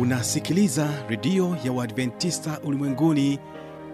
[0.00, 3.38] unasikiliza redio ya uadventista ulimwenguni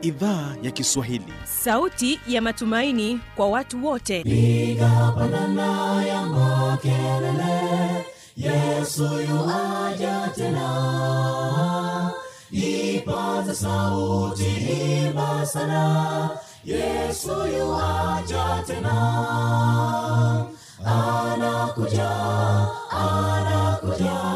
[0.03, 1.33] idhaa ya kiswahili.
[1.45, 4.23] Sauti ya matumaini kwa watu wote.
[4.23, 8.05] Piga pandana ya makelele
[8.37, 12.11] yesu yuaja tena.
[12.51, 14.45] Ipaza sauti
[15.07, 16.31] imba sana
[16.65, 20.47] yesu yuaja tena.
[20.85, 22.11] Anakuja
[22.91, 24.36] anakuja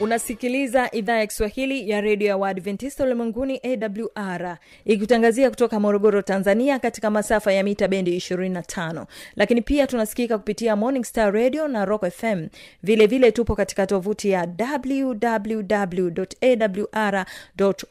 [0.00, 7.10] unasikiliza idhaa ya kiswahili ya redio ya waadventista ulimwenguni awr ikitangazia kutoka morogoro tanzania katika
[7.10, 12.46] masafa ya mita bendi 25 lakini pia tunasikika kupitia morning star radio na rock fm
[12.82, 16.10] vilevile vile tupo katika tovuti ya www
[16.42, 17.26] awr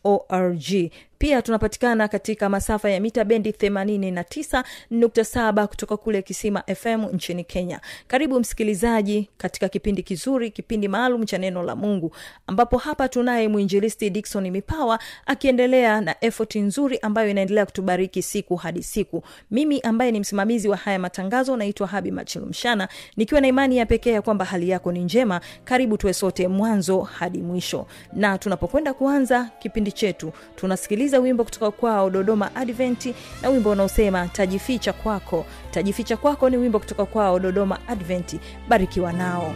[0.03, 0.91] org
[1.25, 7.79] pia tunapatikana katika masafa ya mita bendi 89.7 kutoka kule kisima fm nchini kenya.
[8.07, 12.11] Karibu msikilizaji katika kipindi kizuri kipindi maalum cha neno la mungu
[12.47, 18.83] ambapo hapa tunaye mwinjilisti dikson mipawa akiendelea na efoti nzuri ambayo inaendelea kutubariki siku hadi
[18.83, 19.23] siku.
[19.51, 22.87] Mimi ambaye ni msimamizi wa haya matangazo naitwa habi machilumshana
[23.17, 25.41] nikiwa na imani ya pekee ya kwamba hali yako ni njema.
[25.63, 27.87] Karibu tuwe sote mwanzo hadi mwisho.
[28.13, 34.93] Na tunapokwenda kuanza kipindi chetu tunasikiliza wimbo kutoka kwao dodoma adventi na wimbo unaosema tajificha
[34.93, 35.45] kwako.
[35.71, 39.53] Tajificha kwako ni wimbo kutoka kwao dodoma adventi barikiwa nao.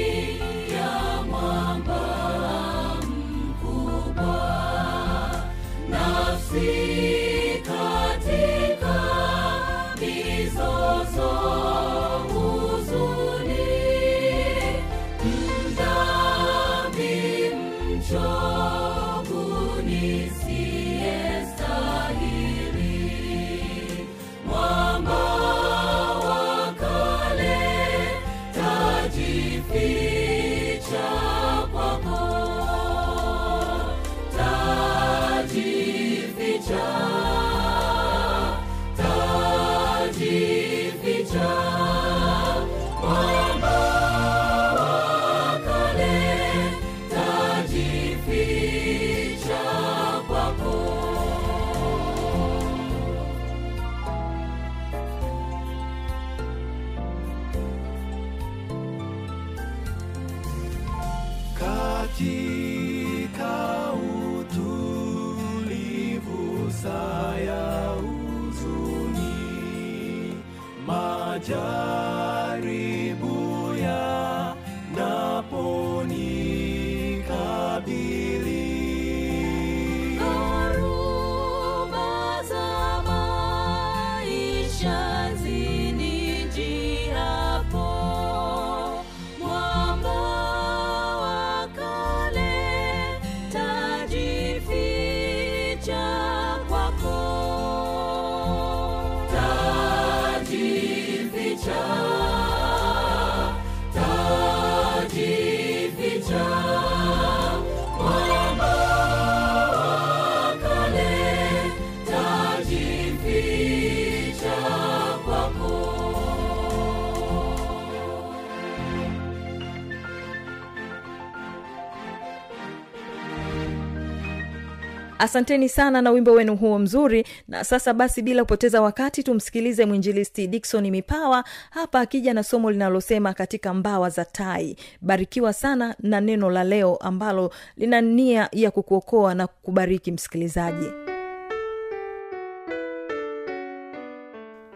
[125.28, 127.26] asanteni sana na wimbo wenu huo mzuri.
[127.48, 133.34] Na sasa basi bila kupoteza wakati tumsikilize mwinjilisti dikson mipawa hapa akija na somo linalosema
[133.34, 134.76] katika mbawa za tai.
[135.02, 140.86] Barikiwa sana na neno la leo ambalo lina nia ya kukuokoa na kubariki msikilizaji.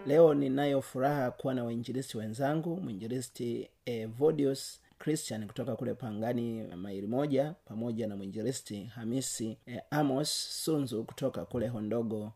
[0.08, 7.08] Leo ninayo furaha kuwa na wainjilisti wenzangu mwinjilisti eh, vodius christian kutoka kule pangani maili
[7.08, 12.32] moja pamoja na mwinjilisti hamisi eh, amos sunzu kutoka kule hondogo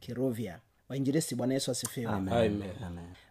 [0.00, 0.58] kiruvya
[0.88, 2.06] wainjilisti bwana yesu asifiwe.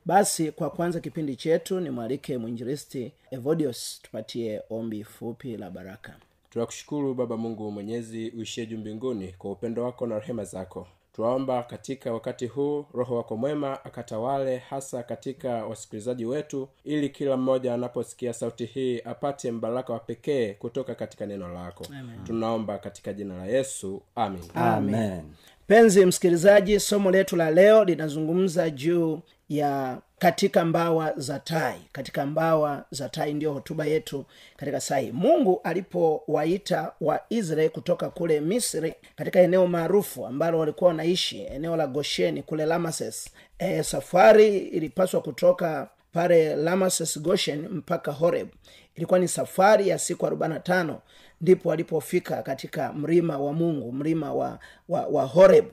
[0.06, 6.15] Basi kwa kwanza kipindi chetu nimwalike mwinjilisti evodius tupatie ombi fupi la baraka.
[6.50, 12.14] Tunakushukuru baba mungu mwenyezi uishie juu mbinguni kwa upendo wako na rehema zako tunaomba katika
[12.14, 18.66] wakati huu roho wako mwema akatawale hasa katika wasikilizaji wetu ili kila mmoja anaposikia sauti
[18.66, 21.86] hii apate mbaraka wa pekee kutoka katika neno lako.
[22.24, 24.44] Tunaomba katika jina la yesu amin.
[24.56, 25.24] Amen
[25.69, 29.19] mpenzi msikilizaji somo letu la leo linazungumza juu
[29.50, 31.80] ya katika mbawa za tai.
[31.92, 34.25] Katika mbawa za tai ndiyo hotuba yetu
[34.57, 41.75] katika sahii mungu alipowaita waisraeli kutoka kule misri katika eneo maarufu ambalo walikuwa wanaishi eneo
[41.77, 43.30] la gosheni kule lamases
[43.60, 48.48] e, safari ilipaswa kutoka pale lamases goshen mpaka horeb.
[48.95, 50.95] Ilikuwa ni safari ya siku 45
[51.41, 54.59] ndipo walipofika katika mlima wa mungu mlima wa,
[54.89, 55.65] wa, wa horeb.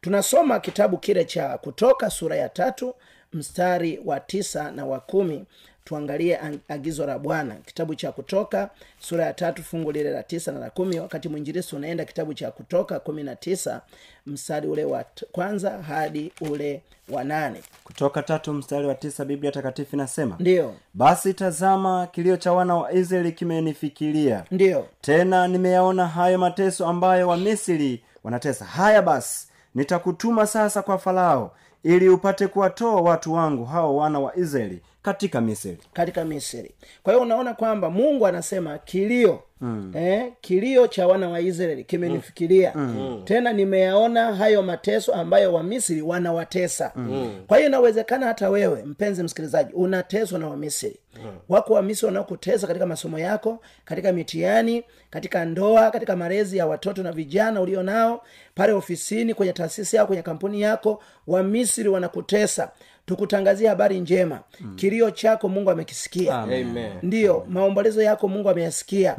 [0.00, 2.94] Tunasoma kitabu kile cha kutoka sura ya tatu
[3.32, 5.44] mstari wa tisa na wa kumi
[5.84, 6.38] tuangalie
[6.68, 7.54] agizo la bwana.
[7.66, 8.70] Kitabu cha kutoka
[9.00, 11.00] sura ya tatu fungu lile la tisa na la kumi.
[11.00, 13.80] Wakati mwinjilisi unaenda kitabu cha kutoka kumi na tisa
[14.26, 17.60] mstari ule wa t- kwanza hadi ule wa nane.
[17.84, 22.92] Kutoka tatu mstari wa tisa biblia takatifu inasema ndiyo basi tazama kilio cha wana wa
[22.92, 24.44] israeli kimenifikiria.
[24.50, 28.64] Ndiyo tena nimeyaona hayo mateso ambayo wamisiri wanatesa.
[28.64, 34.80] Haya basi nitakutuma sasa kwa farao ili upate kuwatoa watu wangu hao wana wa israeli
[35.02, 35.78] katika misri.
[35.92, 36.74] katika misri.
[37.02, 39.92] Kwa hiyo unaona kwamba mungu anasema kilio mm.
[39.96, 42.72] eh, kilio cha wana wa israeli kimenifikiria.
[42.74, 43.22] Mm.
[43.24, 46.92] tena nimeyaona hayo mateso ambayo wamisri wanawatesa.
[46.96, 47.44] Mm.
[47.46, 51.30] kwa hiyo inawezekana hata wewe mpenzi msikilizaji unateswa na wamisri mm.
[51.48, 57.12] wako wamisri wanaokutesa katika masomo yako katika mitihani katika ndoa katika malezi ya watoto na
[57.12, 58.24] vijana ulio nao
[58.54, 62.70] pale ofisini kwenye taasisi yako kwenye kampuni yako wamisri wanakutesa
[63.06, 64.40] tukutangazia habari njema.
[64.60, 64.76] Mm.
[64.76, 66.34] kilio chako mungu amekisikia.
[66.38, 66.90] Amen.
[67.02, 69.16] ndiyo maombolezo yako mungu ameyasikia.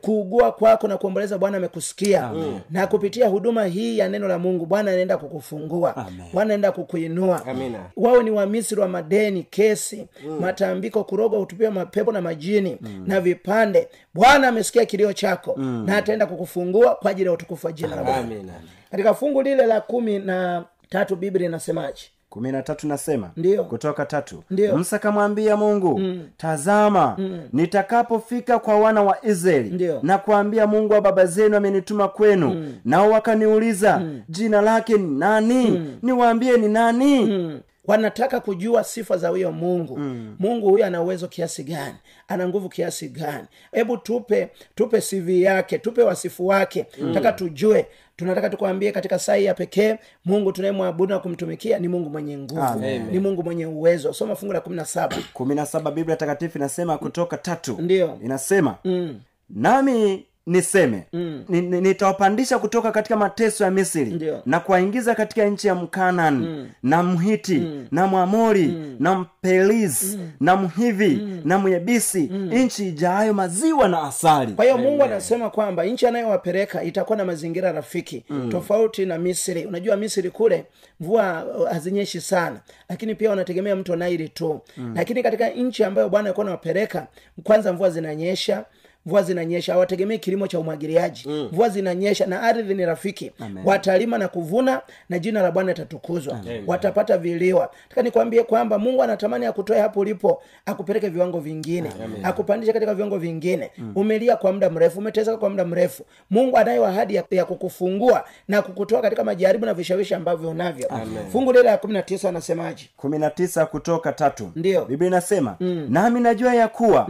[0.00, 2.32] Kuugua kwako na kuomboleza bwana amekusikia.
[2.70, 6.06] Na kupitia huduma hii ya neno la mungu bwana anaenda kukufungua.
[6.32, 7.46] Bwana anaenda kukuinua.
[7.46, 7.78] Amina.
[7.96, 10.38] wawe ni wamisri wa madeni kesi mm.
[10.40, 13.04] matambiko kurogwa utupia mapepo na majini mm.
[13.06, 13.88] na vipande.
[14.14, 15.84] Bwana amesikia kilio chako mm.
[15.86, 18.52] na ataenda kukufungua kwa ajili ya utukufu wa jina la bwana.
[18.90, 22.02] Katika fungu lile la kumi na tatu biblia inasemaje
[22.32, 23.64] kumi na tatu nasema Ndiyo.
[23.64, 24.76] kutoka tatu Ndiyo.
[24.78, 26.28] musa kamwambia mungu mm.
[26.36, 27.40] tazama mm.
[27.52, 30.00] nitakapofika kwa wana wa israeli Ndiyo.
[30.02, 32.74] na kuambia mungu wa baba zenu amenituma kwenu mm.
[32.84, 34.22] nao wakaniuliza mm.
[34.28, 35.98] jina lake ni nani mm.
[36.02, 37.60] niwaambie ni nani mm.
[37.86, 40.36] wanataka kujua sifa za huyo mungu mm.
[40.38, 41.94] mungu huyo ana uwezo kiasi gani
[42.28, 47.14] ana nguvu kiasi gani hebu tupe tupe cv yake tupe wasifu wake mm.
[47.14, 47.86] taka tujue
[48.16, 52.78] tunataka tukwambie katika saa hii ya pekee mungu tunayemwabudu na kumtumikia ni mungu mwenye nguvu
[53.10, 56.58] ni mungu mwenye uwezo soma fungu la kumi na saba kumi na saba biblia takatifu
[56.58, 58.18] inasema kutoka tatu Ndiyo.
[58.24, 59.20] inasema mm.
[59.50, 61.44] nami niseme Mm.
[61.48, 64.42] ni- ni- nitawapandisha kutoka katika mateso ya misri Ndiyo.
[64.46, 71.58] na kuwaingiza katika nchi ya mkanani na mhiti na mwamori na mpelizi na mhivi na
[71.58, 74.52] myebisi nchi ijaayo maziwa na asali.
[74.52, 78.50] Kwa hiyo mungu anasema kwamba nchi anayowapeleka itakuwa na mazingira rafiki mm.
[78.50, 79.64] tofauti na misri.
[79.66, 80.64] Unajua misri kule
[81.00, 84.60] mvua hazinyeshi sana lakini pia wanategemea mto naili tu.
[84.76, 84.92] Mm.
[84.96, 87.06] lakini katika nchi ambayo bwana alikuwa anawapeleka
[87.42, 88.64] kwanza mvua zinanyesha
[89.06, 91.22] mvua zinanyesha hawategemei kilimo cha umwagiliaji.
[91.28, 91.48] Mm.
[91.52, 93.32] mvua zinanyesha na ardhi ni rafiki.
[93.64, 96.40] Watalima na kuvuna na jina la bwana litatukuzwa.
[96.66, 101.90] Watapata viliwa taka nikwambie kwamba mungu anatamani akutoe hapo ulipo akupeleke viwango vingine.
[102.22, 103.70] Akupandishe katika viwango vingine.
[103.78, 103.92] Mm.
[103.94, 106.04] umelia kwa muda mrefu umeteseka kwa muda mrefu.
[106.30, 110.88] Mungu anayo ahadi ya, ya kukufungua na kukutoa katika majaribu na vishawishi ambavyo unavyo.
[111.32, 112.90] Fungu lile la kumi na tisa anasemaje?
[112.96, 114.52] Kumi na tisa kutoka tatu.
[114.56, 114.84] Ndio.
[114.84, 115.56] Biblia inasema
[115.88, 117.08] nami najua ya kuwa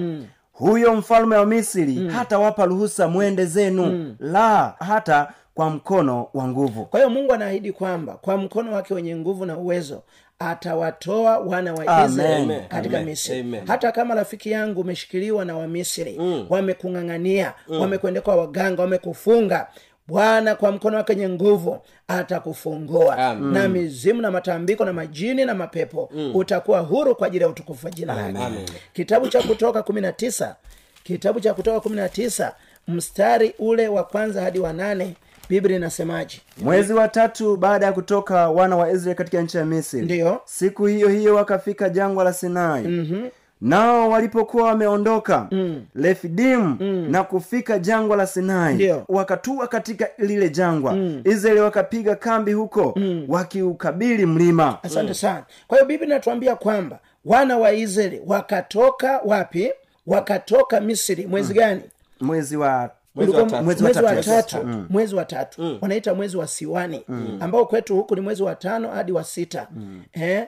[0.70, 7.00] huyo mfalme wa misri hatawapa ruhusa mwende zenu la hata kwa mkono wa nguvu kwa
[7.00, 10.02] hiyo mungu anaahidi kwamba kwa mkono wake wenye nguvu na uwezo
[10.38, 13.08] atawatoa wana wa israeli katika Amen.
[13.10, 13.66] misri Amen.
[13.66, 16.46] hata kama rafiki yangu umeshikiliwa na wamisri mm.
[16.50, 17.80] wamekung'ang'ania mm.
[17.80, 19.66] wamekwendekwa waganga wamekufunga
[20.08, 21.78] bwana kwa mkono wake wenye nguvu
[22.08, 26.30] atakufungua na mizimu na matambiko na majini na mapepo mm.
[26.36, 28.72] utakuwa huru kwa ajili ya utukufu wa jina lake.
[28.92, 30.56] Kitabu cha kutoka kumi na tisa
[31.04, 32.54] kitabu cha kutoka kumi na tisa
[32.88, 35.14] mstari ule wa kwanza hadi wa nane
[35.48, 36.40] biblia inasemaje?
[36.58, 40.02] Mwezi wa tatu baada ya kutoka wana wa israeli katika nchi ya misri.
[40.02, 40.40] Ndiyo.
[40.44, 42.82] siku hiyo hiyo wakafika jangwa la sinai.
[42.82, 43.30] Mm-hmm.
[43.62, 45.84] Nao walipokuwa wameondoka mm.
[45.94, 47.06] refidimu mm.
[47.10, 49.04] na kufika jangwa la sinai Ndiyo.
[49.08, 50.92] wakatua katika lile jangwa.
[50.92, 51.20] Mm.
[51.24, 53.24] israeli wakapiga kambi huko mm.
[53.28, 54.78] wakiukabili mlima.
[54.82, 55.44] Asante sana.
[55.66, 59.72] Kwa hiyo biblia inatuambia kwamba wana wa israeli wakatoka wapi?
[60.06, 61.26] Wakatoka misri.
[61.26, 61.80] Mwezi gani?
[62.20, 63.64] Mwezi wa Mwezi wa tatu.
[63.64, 64.56] mwezi Mwezi wa tatu
[64.90, 65.78] mwezi wa tatu.
[65.80, 67.04] Wanaita mwezi wa siwani
[67.40, 69.68] ambao kwetu huku ni mwezi wa tano hadi wa sita.
[70.12, 70.46] Eh?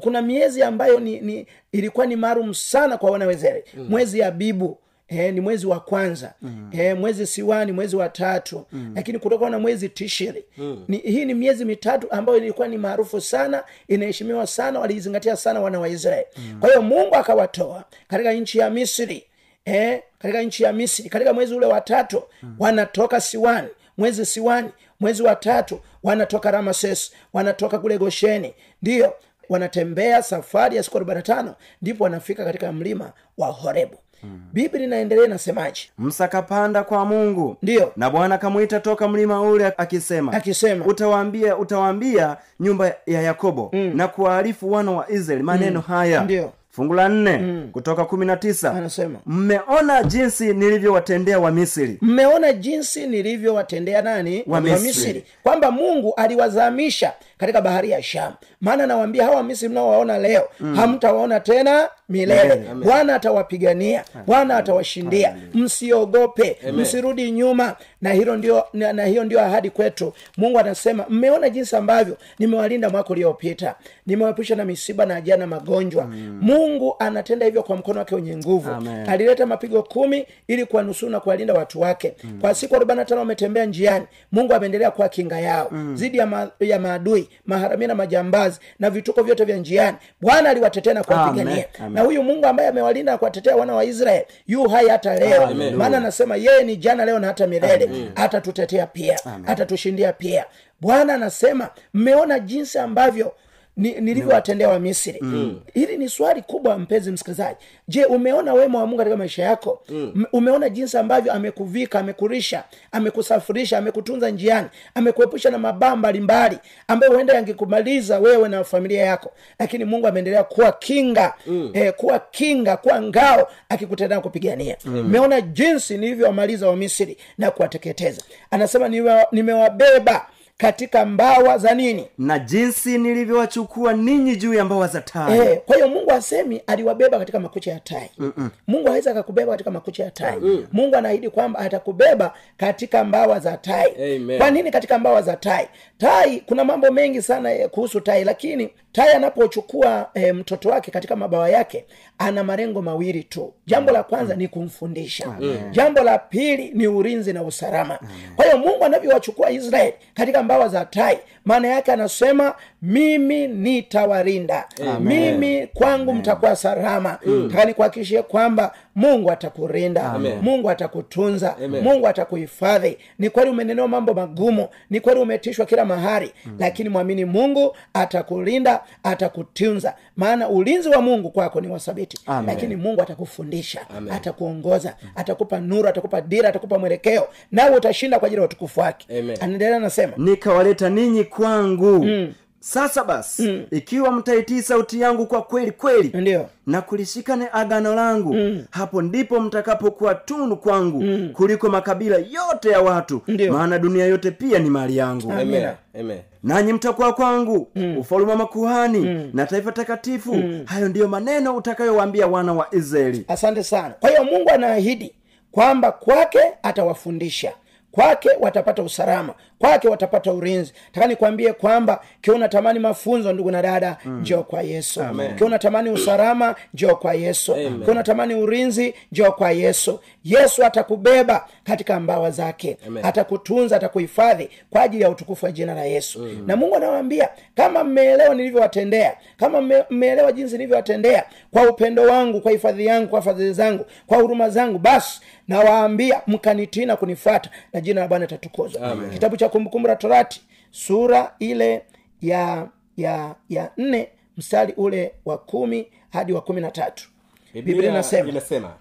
[0.00, 4.78] Kuna miezi ambayo ni, ni ilikuwa ni maalum sana kwa wanawezere mwezi ya bibu
[5.12, 6.70] Eh, ni mwezi wa kwanza mm.
[6.72, 8.92] eh, mwezi siwani mwezi wa tatu mm.
[8.94, 10.84] lakini kutokana na mwezi tishiri mm.
[10.88, 15.80] ni, hii ni miezi mitatu ambayo ilikuwa ni maarufu sana inaheshimiwa sana waliizingatia sana wana
[15.80, 16.60] waisraeli mm.
[16.60, 19.26] kwa hiyo mungu akawatoa katika nchi ya misri
[19.64, 22.56] eh, katika nchi ya misri katika mwezi ule wa tatu mm.
[22.58, 23.68] wanatoka siwani
[23.98, 24.68] mwezi siwani
[25.00, 29.14] mwezi wa tatu wanatoka ramases wanatoka kule gosheni ndiyo
[29.48, 34.40] wanatembea safari ya siku arobaini na tano ndipo wanafika katika mlima wa horebu hmm.
[34.52, 40.32] biblia inaendelea inasemaje musa akapanda kwa mungu ndiyo na bwana akamwita toka mlima ule akisema
[40.32, 43.92] akisema utawaambia utawaambia nyumba ya yakobo mm.
[43.96, 45.94] na kuwaarifu wana wa israeli maneno mm.
[45.94, 46.52] haya Ndiyo.
[46.80, 47.68] Fungu la nne mm.
[47.72, 54.86] kutoka kumi na tisa anasema mmeona jinsi nilivyowatendea wamisri mmeona jinsi nilivyowatendea nani Wa Misri.
[54.86, 60.74] misri kwamba mungu aliwazamisha katika bahari ya shamu maana nawaambia hawa wamisiri mnaowaona leo mm.
[60.76, 62.56] hamtawaona tena milele.
[62.84, 65.36] Bwana atawapigania bwana atawashindia.
[65.54, 67.76] Msiogope msirudi nyuma.
[68.02, 70.12] Na hilo ndio na, na hiyo ndio ahadi kwetu.
[70.36, 73.74] Mungu anasema mmeona jinsi ambavyo nimewalinda mwaka uliopita.
[74.06, 76.04] Nimewaepusha na misiba na ajaa na magonjwa.
[76.04, 76.38] Mm.
[76.42, 78.70] mungu anatenda hivyo kwa mkono wake wenye nguvu.
[79.08, 82.14] Alileta mapigo kumi ili kuwanusuru na kuwalinda watu wake.
[82.24, 82.38] Mm.
[82.40, 84.06] kwa siku arobaini na tano wametembea njiani.
[84.32, 85.68] Mungu ameendelea kuwa kinga yao.
[85.70, 85.96] Mm.
[85.96, 89.96] zidi ya, ma, ya maadui maharamia na majambazi na vituko vyote vya njiani.
[90.20, 91.52] Bwana aliwatetea na kuwapigania.
[91.52, 91.64] Amen.
[91.80, 91.99] Amen.
[92.00, 95.50] Na huyu mungu ambaye amewalinda na kuwatetea wana wa israeli yu hai hata leo.
[95.76, 97.90] Maana anasema yeye ni jana leo na hata milele.
[98.14, 99.18] Atatutetea pia.
[99.46, 100.44] Atatushindia pia.
[100.80, 103.32] Bwana anasema mmeona jinsi ambavyo
[103.76, 105.60] ni- nilivyowatendea wa misri mm.
[105.74, 107.58] hili ni swali kubwa mpenzi msikilizaji.
[107.88, 109.82] Je umeona wema wa mungu katika maisha yako?
[109.88, 110.24] Mm.
[110.32, 116.58] umeona jinsi ambavyo amekuvika amekurisha amekusafirisha amekutunza njiani amekuepusha na mabaa mbalimbali
[116.88, 119.32] ambayo huenda yangekumaliza wewe na familia yako.
[119.58, 121.70] Lakini mungu ameendelea kuwa kinga mm.
[121.74, 124.76] eh, kuwa kinga kuwa ngao akikutendea kupigania.
[124.84, 128.22] Mmeona jinsi nilivyowamaliza wa misri na kuwateketeza.
[128.50, 130.26] Anasema "Nimewa- nimewabeba
[130.60, 132.06] katika mbawa za nini?
[132.18, 135.38] Na jinsi nilivyowachukua ninyi juu ya mbawa za tai.
[135.38, 138.10] Eh, kwa hiyo mungu asemi aliwabeba katika makucha ya tai.
[138.18, 138.50] Mm-mm.
[138.66, 140.36] mungu awezi akakubeba katika makucha ya tai.
[140.40, 140.66] Mm.
[140.72, 144.16] mungu anaahidi kwamba atakubeba katika mbawa za tai.
[144.16, 144.38] Amen.
[144.38, 145.68] kwa nini katika mbawa za tai?
[145.98, 151.16] Tai kuna mambo mengi sana eh, kuhusu tai lakini tai anapochukua e, mtoto wake katika
[151.16, 151.84] mabawa yake
[152.18, 153.52] ana malengo mawili tu.
[153.66, 155.36] Jambo la kwanza ni kumfundisha.
[155.70, 157.98] Jambo la pili ni ulinzi na usalama.
[158.36, 161.18] Kwa hiyo mungu anavyowachukua israeli katika mbawa za tai.
[161.44, 164.68] Maana yake anasema mimi nitawarinda.
[165.00, 167.18] Mimi kwangu mtakuwa salama.
[167.52, 172.98] Taka nikuhakikishie kwamba mungu atakurinda mungu atakutunza mungu atakuhifadhi.
[173.18, 179.94] Ni kweli umenenewa mambo magumu ni kweli umetishwa kila mahali lakini mwamini mungu atakulinda atakutunza.
[180.16, 186.48] Maana ulinzi wa mungu kwako ni wasabiti lakini mungu atakufundisha atakuongoza atakupa nuru atakupa dira
[186.48, 189.18] atakupa mwelekeo nawe utashinda kwa ajili ya utukufu wake.
[189.18, 189.36] Amen.
[189.40, 192.04] anaendelea anasema nikawaleta ninyi kwangu.
[192.04, 192.32] Mm.
[192.62, 193.64] Sasa basi mm.
[193.70, 198.64] ikiwa mtaitii sauti yangu kwa kweli kweli na kulishikane agano langu mm.
[198.70, 201.30] hapo ndipo mtakapokuwa tunu kwangu mm.
[201.32, 203.52] kuliko makabila yote ya watu Ndiyo.
[203.52, 205.68] maana dunia yote pia ni mali yangu Amen.
[206.00, 206.18] Amen.
[206.42, 207.98] nanyi mtakuwa kwangu mm.
[207.98, 209.30] ufalume wa makuhani mm.
[209.34, 210.62] na taifa takatifu mm.
[210.64, 215.12] hayo ndiyo maneno utakayowaambia wana wa israeli asante sana kwa hiyo mungu anaahidi
[215.52, 217.52] kwamba kwake atawafundisha
[217.92, 223.96] kwake watapata usalama kwake watapata urinzi taka nikwambie kwamba kiwa unatamani mafunzo ndugu na dada
[224.04, 224.20] mm.
[224.20, 225.00] njoo kwa yesu.
[225.36, 227.54] Kiwa unatamani usalama njoo kwa yesu.
[227.54, 230.00] Kiwa unatamani urinzi njoo kwa yesu.
[230.24, 232.76] Yesu atakubeba katika mbawa zake.
[232.86, 233.04] Amen.
[233.04, 236.18] atakutunza atakuhifadhi kwa ajili ya utukufu wa jina la yesu.
[236.18, 236.44] Mm.
[236.46, 242.86] na mungu anawaambia kama mmeelewa nilivyowatendea kama mmeelewa jinsi nilivyowatendea kwa upendo wangu kwa hifadhi
[242.86, 245.20] yangu kwa fadhili zangu kwa huruma zangu basi
[245.50, 250.40] nawaambia mkanitii na kunifuata na jina la bwana itatukuzwa kitabu cha kumbukumbu la torati
[250.70, 251.82] sura ile
[252.22, 257.08] ya ya ya nne mstari ule wa kumi hadi wa kumi na tatu.
[257.54, 258.72] Biblia inasema inasema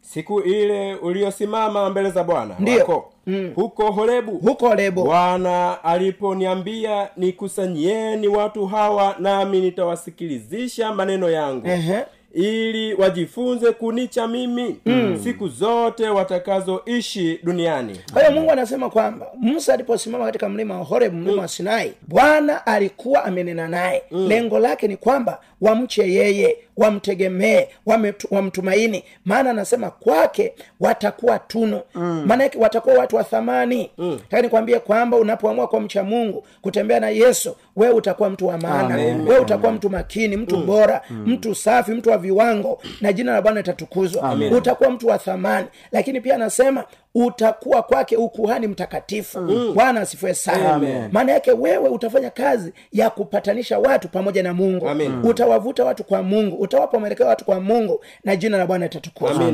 [0.00, 3.52] siku ile uliosimama mbele za bwana wako mm.
[3.54, 4.32] huko horebu.
[4.38, 5.04] Huko horebu.
[5.04, 11.66] Bwana aliponiambia nikusanyieni watu hawa nami nitawasikilizisha maneno yangu.
[11.68, 12.04] Ehe.
[12.36, 14.76] Ili wajifunze kunicha mimi
[15.24, 18.00] siku zote watakazoishi duniani.
[18.12, 22.66] Kwa hiyo mungu anasema kwamba musa aliposimama katika mlima wa horeb mlima wa sinai bwana
[22.66, 24.02] alikuwa amenena naye.
[24.10, 27.66] Lengo lake ni kwamba wamche yeye wamtegemee
[28.30, 29.04] wamtumaini.
[29.24, 31.80] Maana anasema kwake watakuwa tunu.
[31.94, 33.90] Maana yake watakuwa watu wa thamani.
[33.98, 34.20] Mm.
[34.42, 38.96] nikwambie kwamba unapoamua kwa mcha mungu kutembea na yesu wewe utakuwa mtu wa maana.
[38.96, 43.42] Wee wewe utakuwa mtu makini mtu bora mtu safi mtu wa viwango na jina la
[43.42, 44.38] bwana litatukuzwa.
[44.56, 45.66] Utakuwa mtu wa thamani.
[45.92, 46.84] Lakini pia anasema
[47.24, 49.40] utakuwa kwake ukuhani mtakatifu.
[49.74, 51.08] Bwana asifiwe sana.
[51.12, 54.88] Maana yake wewe utafanya kazi ya kupatanisha watu pamoja na mungu.
[54.88, 55.20] Amen.
[55.24, 56.56] utawavuta watu kwa mungu.
[56.56, 59.52] Utawapa mwelekeo watu kwa mungu na jina la bwana itatukuzwa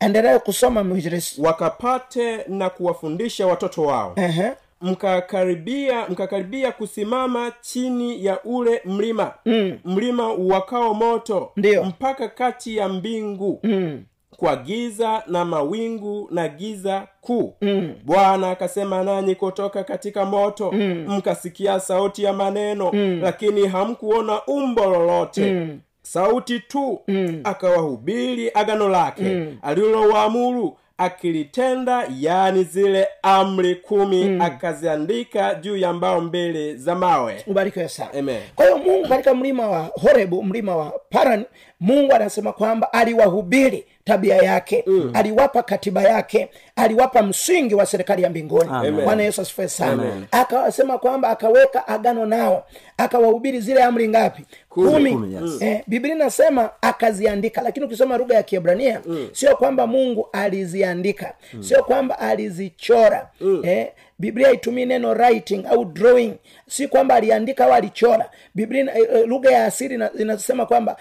[0.00, 4.12] endelea kusoma mwinjilisi wakapate na kuwafundisha watoto wao.
[4.16, 4.50] Ehe.
[4.82, 9.34] mkakaribia mkakaribia kusimama chini ya ule mlima.
[9.46, 9.78] Mm.
[9.84, 11.52] mlima uwakao moto.
[11.56, 11.84] Ndiyo.
[11.84, 13.60] mpaka kati ya mbingu.
[13.62, 14.02] Mm.
[14.36, 17.94] Kwa giza na mawingu na giza kuu mm.
[18.04, 21.04] bwana akasema nanyi kutoka katika moto mm.
[21.08, 23.20] mkasikia sauti ya maneno mm.
[23.22, 27.40] lakini hamkuona umbo lolote mm sauti tu mm.
[27.44, 29.58] akawahubiri agano lake mm.
[29.62, 34.40] alilowaamuru akilitenda yani zile amri kumi mm.
[34.40, 39.82] akaziandika juu ya mbao mbili za mawe ubarikiwe sana kwa hiyo mungu katika mlima wa
[40.02, 41.44] horebu mlima wa paran
[41.80, 45.10] mungu anasema kwamba aliwahubiri tabia yake mm.
[45.14, 48.70] aliwapa katiba yake aliwapa msingi wa serikali ya mbinguni
[49.04, 52.66] bwana yesu asifiwe sana akawasema kwamba akaweka agano nao
[52.96, 55.62] akawahubiri zile amri ngapi kumi, Kumi, yes.
[55.62, 59.28] eh, biblia inasema akaziandika lakini ukisoma lugha ya kiebrania mm.
[59.32, 61.62] sio kwamba mungu aliziandika mm.
[61.62, 63.62] sio kwamba alizichora mm.
[63.64, 66.32] eh, biblia itumii neno writing au drawing
[66.68, 70.96] si kwamba aliandika au alichora biblia eh, eh, lugha ya asiri inasema kwamba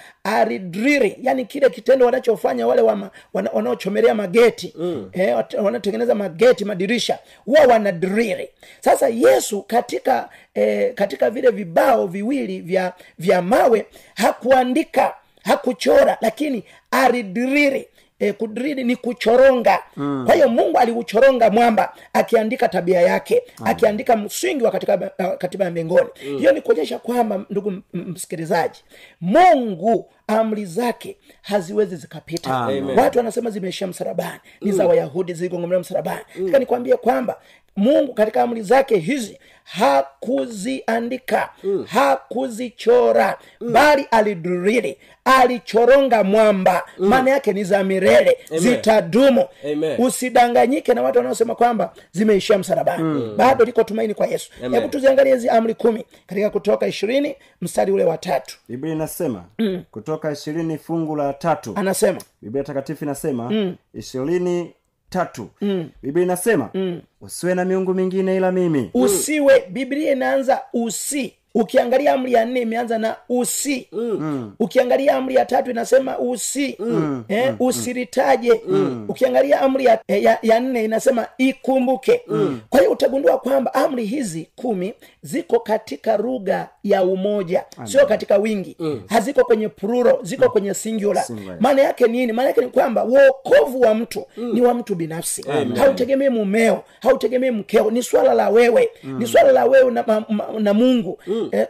[0.65, 5.09] alidriri yani kile kitendo wanachofanya wale wama- wana- wanaochomelea mageti mm.
[5.13, 12.93] eh, wanatengeneza mageti madirisha huwa wanadriri sasa yesu katika eh, katika vile vibao viwili vya
[13.19, 17.87] vya mawe hakuandika hakuchora lakini alidriri
[18.19, 20.23] E, kudrili ni kuchoronga mm.
[20.25, 23.67] kwa hiyo mungu aliuchoronga mwamba akiandika tabia yake mm.
[23.67, 26.37] akiandika msingi wa katika uh, katiba ya mbinguni mm.
[26.37, 28.83] hiyo ni kuonyesha kwamba ndugu msikilizaji
[29.21, 32.57] mungu amri zake haziwezi zikapita.
[32.97, 34.39] Watu wanasema zimeishia msalabani.
[34.61, 36.21] Ni za wayahudi ziligongomewa msalabani.
[36.39, 36.51] Mm.
[36.59, 37.37] nikwambie kwamba
[37.75, 41.85] mungu katika amri zake hizi hakuziandika mm.
[41.89, 43.73] hakuzichora mm.
[43.73, 46.83] bali aliduriri alichoronga mwamba.
[46.97, 49.45] Maana yake ni za milele zitadumu.
[49.71, 50.01] Amen.
[50.01, 53.03] usidanganyike na watu wanaosema kwamba zimeishia msalabani.
[53.03, 53.33] Mm.
[53.37, 54.51] bado liko tumaini kwa yesu.
[54.71, 58.57] Hebu tuziangalie hizi amri kumi katika kutoka ishirini mstari ule wa tatu.
[58.69, 59.83] Biblia inasema mm.
[59.91, 61.73] kutoka ishirini fungu la tatu.
[61.75, 62.21] Anasema.
[62.41, 64.73] Biblia takatifu inasema ishirini
[65.09, 65.89] tatu mm.
[66.03, 67.01] biblia inasema mm.
[67.21, 72.97] usiwe na miungu mingine ila mimi usiwe biblia inaanza usi ukiangalia amri ya nne imeanza
[72.97, 73.87] na usi.
[73.91, 74.51] Mm.
[74.59, 76.75] ukiangalia amri ya tatu inasema usi.
[76.79, 77.23] Mm.
[77.27, 77.55] eh, mm.
[77.67, 78.61] usiritaje.
[78.67, 79.05] Mm.
[79.09, 82.21] ukiangalia amri ya, ya, ya nne inasema ikumbuke.
[82.27, 82.59] Mm.
[82.69, 87.63] kwa hiyo utagundua kwamba amri hizi kumi ziko katika lugha ya umoja.
[87.83, 88.75] Sio katika wingi.
[88.79, 89.01] Mm.
[89.09, 91.25] haziko kwenye pluro ziko kwenye singular.
[91.59, 92.31] Maana yake nini?
[92.33, 94.53] Maana yake ni kwamba uokovu wa mtu mm.
[94.53, 95.45] ni wa mtu binafsi.
[95.75, 97.91] Hautegemee mumeo hautegemee mkeo.
[97.91, 98.89] Ni swala la wewe.
[99.03, 99.19] Mm.
[99.19, 101.19] ni swala la wewe na, ma, ma, na mungu.
[101.27, 101.44] Mm.
[101.51, 101.67] Eh,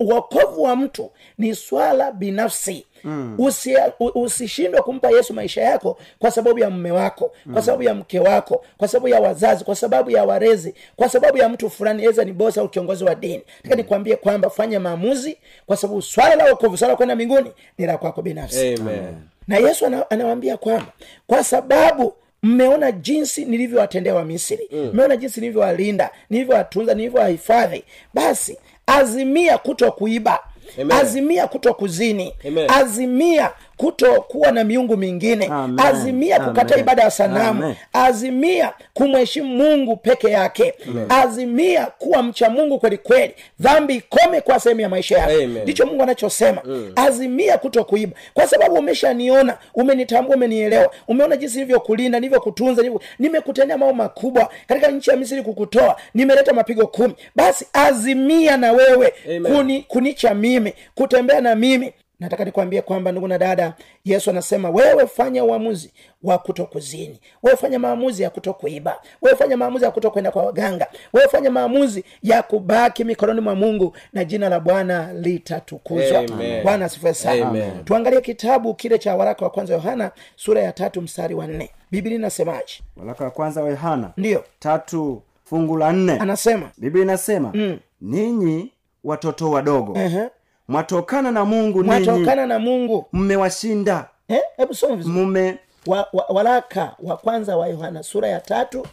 [0.00, 3.34] uokovu wa mtu ni swala binafsi Mm.
[3.38, 3.76] Usi,
[4.14, 7.52] usishindwe kumpa yesu maisha yako kwa sababu ya mme wako mm.
[7.52, 11.38] kwa sababu ya mke wako kwa sababu ya wazazi kwa sababu ya warezi kwa sababu
[11.38, 15.36] ya mtu fulani eza ni bosi au kiongozi wa dini taka nikwambie kwamba fanya maamuzi
[15.66, 19.14] kwa sababu swala la uokovu swala kwenda mbinguni ni la kwako binafsi Amen.
[19.48, 20.92] na yesu anawambia kwamba
[21.26, 29.92] kwa sababu mmeona jinsi nilivyowatendea wa misri mmeona jinsi nilivyowalinda nilivyowatunza nilivyowahifadhi basi azimia kuto
[29.92, 30.40] kuiba
[30.80, 30.92] Amen.
[30.92, 32.70] azimia kuto kuzini Amen.
[32.70, 33.50] azimia
[33.82, 35.46] kuto kuwa na miungu mingine.
[35.46, 35.86] Amen.
[35.86, 37.62] azimia kukataa ibada ya sanamu.
[37.64, 37.74] Amen.
[37.92, 40.74] azimia kumheshimu mungu peke yake.
[41.08, 43.34] Azimia kuwa mcha mungu kweli kweli.
[43.60, 45.32] Dhambi ikome kwa sehemu ya maisha yako.
[45.62, 46.62] Ndicho mungu anachosema.
[46.64, 46.92] Mm.
[46.96, 50.90] azimia kuto kuiba kwa sababu umeshaniona umenitambua umenielewa.
[51.08, 52.82] Umeona jinsi nilivyokulinda nilivyokutunza
[53.18, 55.96] nimekutendea mambo makubwa katika nchi ya misri kukutoa.
[56.14, 57.14] Nimeleta mapigo kumi.
[57.36, 59.42] Basi azimia na wewe Amen.
[59.56, 61.92] kuni, kunicha mimi kutembea na mimi
[62.22, 67.20] nataka nikwambie kwamba ndugu na dada yesu anasema wewe fanya uamuzi wa kutokuzini.
[67.42, 69.00] Wewe fanya maamuzi ya kutokuiba.
[69.22, 70.86] Wewe fanya maamuzi ya kutokwenda kwa waganga.
[71.12, 76.22] Wewe fanya maamuzi ya kubaki mikononi mwa mungu na jina la bwana litatukuzwa.
[76.62, 77.70] Bwana sana.
[77.84, 81.70] Tuangalie kitabu kile cha waraka wa kwanza yohana sura ya tatu mstari wa nne.
[81.90, 82.80] Biblia inasemaje?
[82.96, 84.44] Waraka wa kwanza wa yohana ndiyo.
[84.58, 86.12] tatu fungu la nne.
[86.12, 86.70] Anasema.
[86.78, 87.78] Biblia inasema mm.
[88.00, 88.72] ninyi
[89.04, 90.28] watoto wadogo Ehe.
[90.72, 93.06] Mwatokana na mungu mwatokana na mungu.
[93.12, 94.08] Mmewashinda.
[94.28, 95.14] Eh, hebu soma vizuri.
[95.14, 95.58] Mume.
[95.86, 98.86] Wa, wa, waraka wa kwanza wa yohana sura ya tatu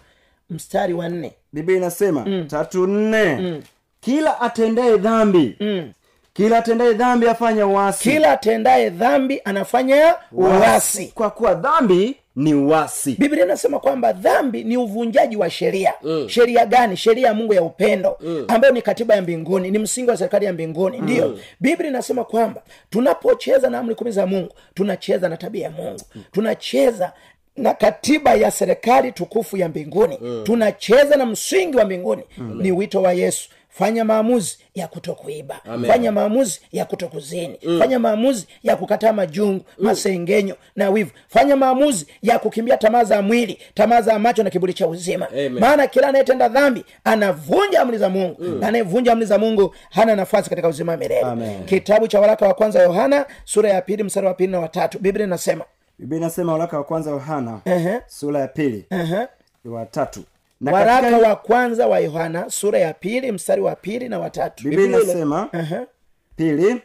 [0.49, 1.33] mstari wa nne.
[1.53, 2.45] Biblia inasema mm.
[2.47, 3.35] tatu nne.
[3.35, 3.61] Mm.
[4.01, 5.91] kila atendaye dhambi mm.
[6.33, 8.09] kila atendaye dhambi afanya uasi.
[8.09, 11.07] Kila atendaye dhambi anafanya uasi.
[11.07, 16.29] Kwa kuwa dhambi ni uasi biblia inasema kwamba dhambi ni uvunjaji wa sheria mm.
[16.29, 18.45] sheria gani sheria ya mungu ya upendo mm.
[18.47, 21.03] ambayo ni katiba ya mbinguni ni msingi wa serikali ya mbinguni mm.
[21.03, 26.01] ndiyo biblia inasema kwamba tunapocheza na amri kumi za mungu tunacheza na tabia ya mungu
[26.15, 26.23] mm.
[26.31, 27.13] tunacheza
[27.57, 30.41] na katiba ya serikali tukufu ya mbinguni mm.
[30.43, 32.61] tunacheza na msingi wa mbinguni mm.
[32.61, 37.79] ni wito wa yesu fanya maamuzi ya kutokuiba fanya maamuzi ya kutokuzini mm.
[37.79, 39.85] fanya maamuzi ya kukataa majungu mm.
[39.85, 44.73] masengenyo na wivu fanya maamuzi ya kukimbia tamaa za mwili tamaa za macho na kiburi
[44.73, 45.59] cha uzima Amen.
[45.59, 48.59] maana kila anayetenda dhambi anavunja amri za mungu mm.
[48.59, 52.53] na anayevunja amri za mungu hana nafasi katika uzima wa milele kitabu cha waraka wa
[52.53, 55.65] kwanza yohana sura ya pili mstari wa pili na watatu biblia inasema
[55.99, 58.01] biblia inasema waraka wa kwanza yohana uh-huh.
[58.07, 59.27] sura ya pili uh-huh.
[59.65, 60.23] wa tatu
[60.61, 64.63] na waraka katika- wa kwanza wa yohana sura ya pili mstari wa pili na watatu
[64.63, 65.13] biblia Biblia-
[65.53, 65.85] uh-huh.
[66.35, 66.81] pili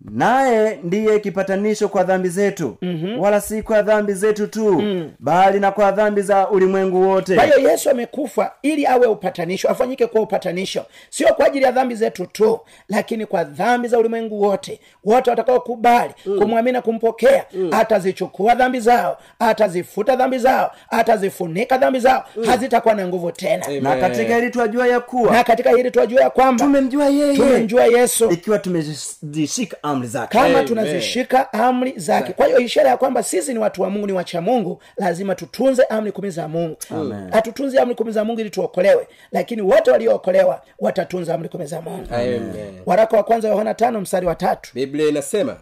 [0.00, 3.20] naye ndiye kipatanisho kwa dhambi zetu mm-hmm.
[3.20, 5.10] wala si kwa dhambi zetu tu mm.
[5.18, 10.06] bali na kwa dhambi za ulimwengu wote kwa hiyo yesu amekufa ili awe upatanisho afanyike
[10.06, 14.80] kuwa upatanisho sio kwa ajili ya dhambi zetu tu lakini kwa dhambi za ulimwengu wote
[15.04, 16.38] wote watakaokubali mm.
[16.38, 17.68] kumwamini na kumpokea mm.
[17.72, 22.44] atazichukua dhambi zao atazifuta dhambi zao atazifunika dhambi zao mm.
[22.44, 23.82] hazitakuwa na nguvu tena Amen.
[23.82, 27.84] na katika hili twajua ya kuwa na katika hili tunajua ya kwamba tumemjua yeye tumemjua
[27.84, 30.38] yesu ikiwa tumezishika amri zake.
[30.38, 32.32] Kama tunazishika amri zake.
[32.32, 35.82] Kwa hiyo ishara ya kwamba sisi ni watu wa mungu ni wacha mungu lazima tutunze
[35.84, 36.76] amri kumi za mungu.
[37.32, 42.06] Hatutunzi amri kumi za mungu ili tuokolewe lakini wote waliookolewa watatunza amri kumi za mungu.
[42.14, 42.80] Amen.
[42.86, 44.70] waraka wa kwanza yohana tano mstari wa tatu.
[44.74, 45.56] Biblia inasema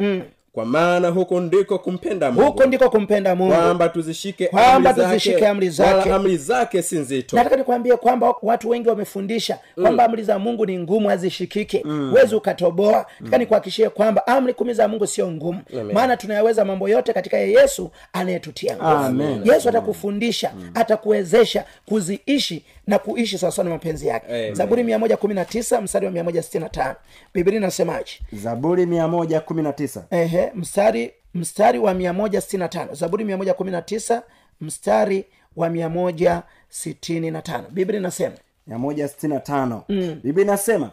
[0.55, 2.47] kwa maana huko ndiko kumpenda mungu.
[2.47, 3.55] Huko ndiko kumpenda mungu.
[3.55, 5.99] Kwamba tuzishike Kwamba tuzishike amri zake.
[5.99, 7.37] wala amri zake si nzito.
[7.37, 11.79] Nataka nikwambie kwamba watu wengi wamefundisha kwamba amri za mungu ni ngumu hazishikike
[12.11, 13.07] huwezi ukatoboa.
[13.25, 15.61] Taka nikuhakishie kwamba amri kumi za mungu sio ngumu.
[15.93, 19.51] Maana tunayaweza mambo yote katika ye yesu anayetutia nguvu.
[19.53, 24.27] Yesu atakufundisha atakuwezesha kuziishi na kuishi sawasawa na mapenzi yake.
[24.29, 24.55] Amen.
[24.55, 26.95] zaburi mia moja kumi na tisa mstari wa mia moja sitini na tano.
[27.35, 28.13] Biblia inasemaje?
[28.33, 30.05] Zaburi mia moja kumi na tisa.
[30.11, 32.95] Ehe mstari mstari wa mia moja sitini na tano.
[32.95, 34.23] Zaburi mia moja kumi na tisa
[34.61, 35.25] mstari
[35.57, 37.65] wa mia moja sitini na tano.
[37.71, 38.35] Biblia inasema
[38.67, 39.83] mia moja sitini na tano.
[40.23, 40.91] Biblia inasema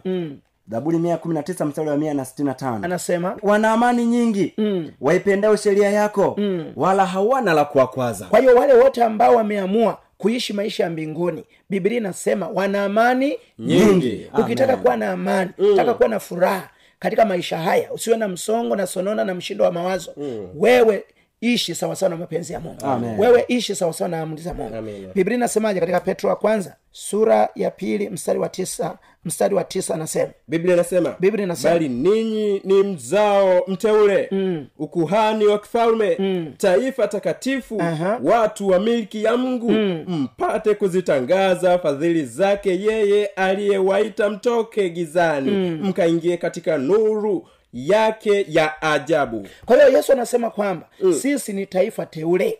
[0.68, 2.80] zaburi mia kumi na tisa mstari wa mia na sitini na tano.
[2.84, 4.90] Anasema wana amani nyingi mm.
[5.00, 6.72] waipendao sheria yako mm.
[6.76, 8.26] wala hawana la kuwakwaza.
[8.26, 14.26] Kwa hiyo wale wote ambao wameamua kuishi maisha ya mbinguni biblia inasema wana amani Nyingi.
[14.38, 16.68] ukitaka kuwa na amani ukitaka kuwa na furaha
[17.02, 20.14] katika maisha haya usiwe na msongo na sonona na mshindo wa mawazo.
[20.54, 21.04] Wewe
[21.42, 23.18] ishi sawasawa na mapenzi ya mungu Amen.
[23.20, 25.06] wewe ishi sawasawa na amri za mungu Amen.
[25.14, 29.94] biblia inasemaje katika petro wa kwanza sura ya pili mstari wa tisa mstari wa tisa
[29.94, 31.72] anasema biblia inasema Biblia inasema.
[31.74, 34.66] bali ninyi ni mzao mteule mm.
[34.78, 36.52] ukuhani wa kifalme mm.
[36.58, 38.20] taifa takatifu Aha.
[38.22, 40.04] watu wa milki ya mungu mm.
[40.08, 45.80] mpate kuzitangaza fadhili zake yeye aliyewaita mtoke gizani mm.
[45.88, 49.46] mkaingie katika nuru yake ya ajabu.
[49.66, 50.86] Kwa hiyo yesu anasema kwamba
[51.20, 52.58] sisi ni taifa teule.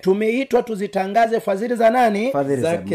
[0.00, 2.32] Tumeitwa tuzitangaze fadhili za nani?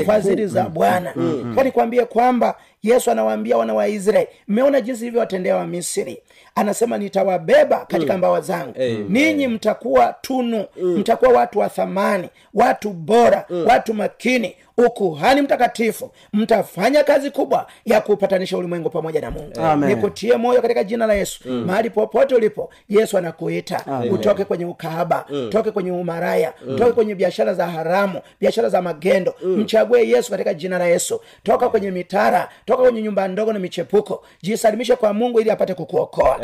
[0.06, 1.14] Fadhili za za bwana.
[1.16, 1.56] Mm.
[1.64, 6.22] nikwambie kwamba yesu anawaambia wana wa israeli mmeona jinsi ilivyowatendea wa misri?
[6.56, 8.74] Anasema nitawabeba katika mbawa zangu.
[9.10, 10.66] Ninyi mtakuwa tunu.
[10.82, 14.56] Mtakuwa watu wa thamani watu bora watu makini
[14.86, 19.60] ukuhani mtakatifu mtafanya kazi kubwa ya kupatanisha ulimwengu pamoja na mungu.
[19.62, 19.90] Amen.
[19.90, 21.50] nikutie moyo katika jina la yesu.
[21.50, 23.84] Mahali popote ulipo yesu anakuita.
[24.12, 29.36] Utoke kwenye ukahaba toke kwenye umaraya toke kwenye biashara za haramu biashara za magendo.
[29.44, 31.22] Mchague yesu katika jina la yesu.
[31.44, 34.24] Toka kwenye mitara toka kwenye nyumba ndogo na michepuko.
[34.42, 36.40] Jisalimishe kwa mungu ili apate kukuokoa.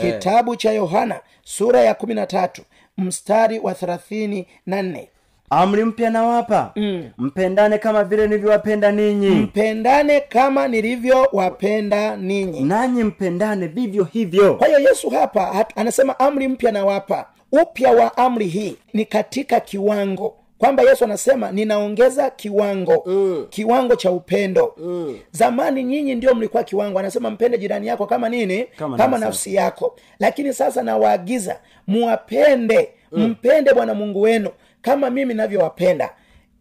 [0.00, 2.62] Kitabu cha yohana sura ya kumi na tatu
[2.98, 5.08] mstari wa thelathini na nne
[5.50, 6.72] amri mpya nawapa.
[6.76, 7.04] Mm.
[7.18, 9.30] mpendane kama vile nilivyowapenda ninyi.
[9.30, 12.60] Mpendane kama nilivyowapenda ninyi.
[12.60, 14.54] Nanyi mpendane vivyo hivyo.
[14.54, 17.26] Kwa hiyo yesu hapa hat, anasema amri mpya nawapa.
[17.52, 20.34] Upya wa amri hii ni katika kiwango.
[20.58, 23.02] Kwamba yesu anasema ninaongeza kiwango.
[23.06, 23.46] Mm.
[23.50, 24.74] kiwango cha upendo.
[24.76, 25.18] Mm.
[25.32, 26.98] zamani nyinyi ndio mlikuwa kiwango.
[26.98, 28.64] Anasema mpende jirani yako kama nini?
[28.76, 29.24] Kama kama nafsi.
[29.26, 29.96] nafsi yako.
[30.18, 32.88] Lakini sasa nawaagiza muwapende.
[33.12, 33.22] Mm.
[33.26, 34.50] mpende bwana mungu wenu
[34.82, 36.10] kama mimi navyowapenda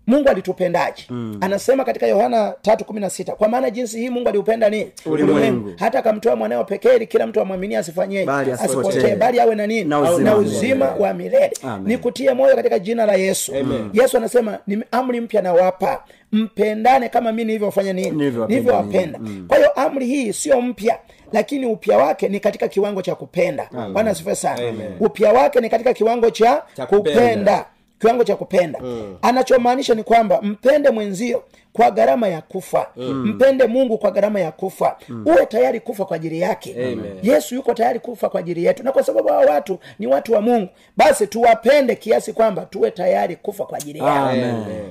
[0.08, 1.05] mungu alitupendaje?
[1.10, 1.38] Mm.
[1.41, 5.73] anasema katika yohana tatu kumi na sita kwa maana jinsi hii mungu aliupenda nini Ulimwengu.
[5.79, 9.15] hata akamtoa mwanawe pekee ili kila mtu amwaminie asifanyeje asipotee.
[9.15, 9.84] bali awe na nini?
[9.84, 11.51] Na uzima na uzima wa milele.
[11.84, 13.55] Nikutie moyo katika jina la yesu.
[13.55, 13.89] Amen.
[13.93, 16.03] yesu anasema ni amri mpya nawapa.
[16.32, 19.19] Mpendane kama mi nilivyofanya nini Nilivyowapenda.
[19.19, 19.45] Mm.
[19.47, 20.99] kwa hiyo amri hii sio mpya
[21.34, 23.69] lakini upya wake ni katika kiwango cha kupenda.
[23.93, 24.62] Bwana asifiwe sana.
[24.99, 27.21] Upya wake ni katika kiwango cha, Cha kupenda.
[27.21, 27.65] kupenda
[27.99, 28.79] kiwango cha kupenda.
[28.83, 29.17] Mm.
[29.21, 32.88] anachomaanisha ni kwamba mpende mwenzio kwa gharama ya kufa.
[32.95, 33.25] Mm.
[33.27, 34.97] mpende mungu kwa gharama ya kufa.
[35.09, 35.23] Mm.
[35.27, 36.71] uwe tayari kufa kwa ajili yake.
[36.73, 37.19] Amen.
[37.23, 38.83] yesu yuko tayari kufa kwa ajili yetu.
[38.83, 43.35] Na kwa sababu hawa watu ni watu wa mungu basi tuwapende kiasi kwamba tuwe tayari
[43.35, 44.33] kufa kwa ajili yao.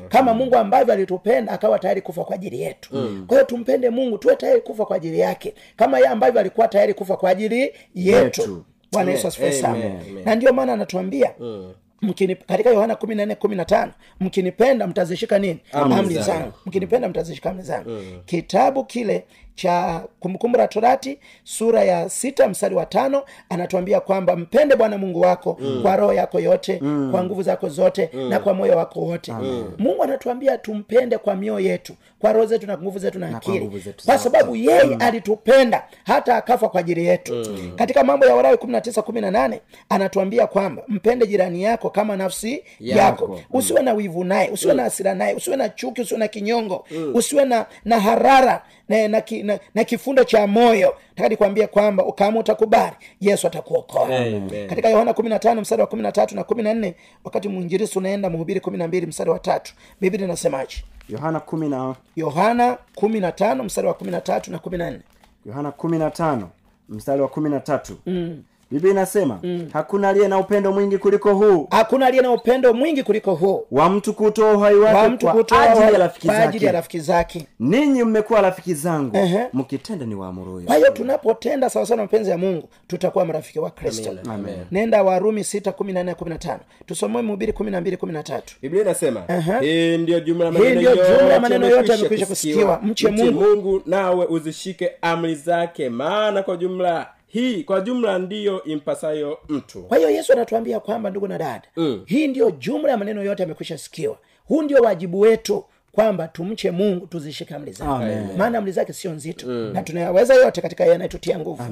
[0.08, 2.88] Kama mungu ambavyo alitupenda akawa tayari kufa kwa ajili yetu.
[2.92, 3.24] Mm.
[3.26, 5.54] kwa hiyo tumpende mungu tuwe tayari kufa kwa ajili yake.
[5.76, 8.64] Kama yeye ambavyo alikuwa tayari kufa kwa ajili yetu.
[8.92, 9.84] Bwana yesu asifiwe sana.
[10.24, 11.30] Na ndio maana anatuambia
[12.02, 15.60] mkini katika yohana kumi na nne kumi na tano mkinipenda mtazishika nini?
[15.72, 16.52] Amri zangu.
[16.66, 17.90] mkinipenda mtazishika amri zangu.
[18.26, 19.24] Kitabu kile
[19.62, 25.20] cha kumbukumbu la torati sura ya sita mstari wa tano anatuambia kwamba mpende bwana mungu
[25.20, 25.78] wako mm.
[25.82, 27.08] kwa roho yako yote mm.
[27.10, 28.28] kwa nguvu zako zote mm.
[28.28, 29.72] na kwa moyo wako wote mm.
[29.78, 33.58] mungu anatuambia tumpende kwa mioyo yetu kwa roho zetu na nguvu zetu na akili
[34.06, 37.72] kwa sababu yeye alitupenda hata akafa kwa ajili yetu mm.
[37.76, 41.90] katika mambo ya warawi kumi na tisa kumi na nane anatuambia kwamba mpende jirani yako
[41.90, 43.40] kama nafsi yako, Yako.
[43.50, 47.44] usiwe na wivu naye usiwe na hasira naye usiwe na chuki usiwe na kinyongo usiwe
[47.44, 50.94] na na harara na, na, ki- na, na kifundo cha moyo.
[51.14, 54.08] Taka nikwambie kwamba kama utakubali yesu atakuokoa.
[54.68, 57.48] Katika yohana kumi na tano mstari wa kumi na tatu na kumi na nne wakati
[57.48, 60.84] mwinjirisi unaenda mhubiri kumi na mbili mstari wa tatu biblia inasemaje?
[61.08, 64.90] Yohana kumi na yohana kumi na tano mstari wa kumi na tatu na kumi na
[64.90, 65.00] nne.
[65.46, 66.50] Yohana kumi na tano
[66.88, 67.96] mstari wa kumi na tatu.
[68.06, 68.42] Mm.
[68.70, 69.68] Biblia inasema mm.
[69.72, 71.68] hakuna aliye na upendo mwingi kuliko huu.
[71.70, 73.64] Hakuna aliye na upendo mwingi kuliko huu.
[73.70, 76.76] Wa mtu kutoa uhai wa wake kwa ajili ya rafiki kwa ajili ya zake.
[76.76, 77.46] rafiki zake.
[77.60, 79.16] Ninyi mmekuwa rafiki zangu.
[79.16, 79.46] Ehe.
[79.52, 84.16] mkitenda ni waamuruyo kwa hiyo tunapotenda sawasawa na mapenzi ya mungu tutakuwa marafiki wa kristo.
[84.70, 86.60] Nenda warumi sita kumi na nne kumi na tano.
[86.86, 88.54] Tusomoe mhubiri kumi na mbili kumi na tatu.
[88.62, 89.22] Biblia inasema
[89.60, 92.80] hii ndiyo jumla ya Hii ndiyo jumla ya yote maneno yote yamekwisha kusikiwa.
[92.82, 93.40] Mche Mungu.
[93.40, 95.88] mungu nawe uzishike amri zake.
[95.88, 99.82] Maana kwa jumla hii kwa jumla ndiyo impasayo mtu.
[99.82, 102.02] Kwa hiyo yesu anatuambia kwamba ndugu na dada mm.
[102.06, 104.16] hii ndiyo jumla ya maneno yote amekwisha sikiwa.
[104.46, 108.16] Huu ndio wajibu wetu kwamba tumche mungu tuzishike amri zake.
[108.36, 109.46] Maana amri zake sio nzito.
[109.46, 109.70] Mm.
[109.74, 111.62] na tunayaweza yote katika yeye anayetutia nguvu.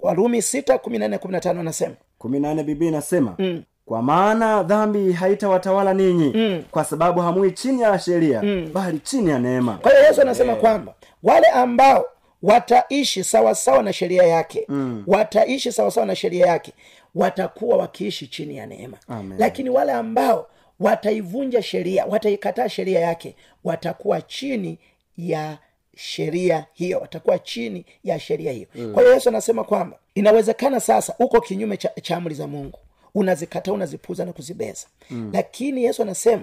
[0.00, 3.62] Warumi sita kumi na nne kumi na tano anasema kumi na nne biblia inasema mm.
[3.86, 6.62] kwa maana dhambi haitawatawala ninyi mm.
[6.70, 8.70] kwa sababu hamui chini ya sheria mm.
[8.72, 9.74] bali chini ya neema.
[9.82, 12.04] Kwa hiyo yesu anasema kwamba wale ambao
[12.42, 15.04] wataishi sawasawa na sheria yake mm.
[15.06, 16.72] wataishi sawasawa na sheria yake
[17.14, 19.38] watakuwa wakiishi chini ya neema Amen.
[19.38, 20.48] lakini wale ambao
[20.80, 24.78] wataivunja sheria wataikataa sheria yake watakuwa chini
[25.16, 25.58] ya
[25.96, 28.92] sheria hiyo watakuwa chini ya sheria hiyo mm.
[28.92, 32.78] kwa hiyo yesu anasema kwamba inawezekana sasa uko kinyume cha, amri za mungu
[33.14, 35.30] unazikataa unazipuza na kuzibeza mm.
[35.32, 36.42] lakini yesu anasema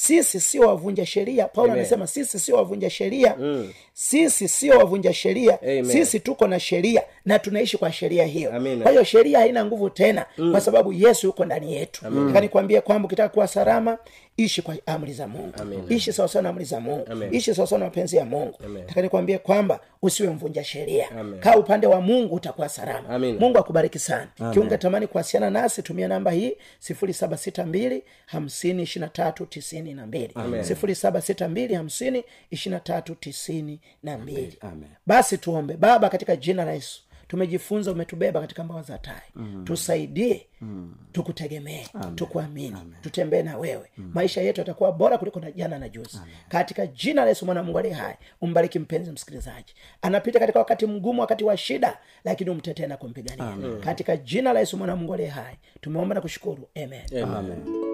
[0.00, 1.48] sisi sio wavunja sheria.
[1.48, 3.36] Paulo anasema sisi sio wavunja sheria.
[3.38, 3.72] Mm.
[3.92, 5.58] sisi sio wavunja sheria.
[5.84, 8.50] Sisi tuko na sheria na tunaishi kwa sheria hiyo.
[8.82, 10.50] Kwa hiyo sheria haina nguvu tena mm.
[10.52, 12.00] kwa sababu yesu yuko ndani yetu.
[12.32, 13.98] Kanikwambia kwamba ukitaka kuwa salama
[14.36, 15.52] ishi kwa amri za mungu.
[15.60, 15.80] Amen.
[15.88, 17.06] ishi sawasawa na amri za mungu.
[17.12, 17.34] Amen.
[17.34, 18.58] ishi sawasawa na mapenzi ya mungu.
[18.86, 21.08] Taka nikwambie kwamba usiwe mvunja sheria.
[21.40, 23.18] Kaa upande wa mungu utakuwa salama.
[23.18, 24.28] Mungu akubariki sana.
[24.52, 29.46] Kiunga tamani kuwasiliana nasi tumia namba hii sifuri saba sita mbili hamsini ishiri na tatu
[29.46, 30.32] tisini na mbili.
[30.62, 34.58] Sifuri saba sita mbili hamsini ishiri na tatu tisini na mbili.
[35.06, 35.76] Basi tuombe.
[35.76, 39.14] Baba katika jina la yesu tumejifunza umetubeba katika mbawa za tai.
[39.34, 39.64] Mm.
[39.64, 40.46] tusaidie.
[40.60, 40.94] Mm.
[41.12, 41.86] tukutegemee.
[42.14, 42.76] Tukuamini.
[43.02, 43.90] Tutembee na wewe.
[43.98, 44.10] Mm.
[44.14, 46.16] maisha yetu yatakuwa bora kuliko na jana na juzi.
[46.16, 46.34] Amen.
[46.48, 49.74] katika jina la yesu mwana mungu aliye hai umbariki mpenzi msikilizaji.
[50.02, 53.56] Anapita katika wakati mgumu wakati wa shida lakini umtetee na kumpigania.
[53.84, 56.68] Katika jina la yesu mwana mungu aliye hai tumeomba na kushukuru.
[56.76, 57.89] Amen, Amen.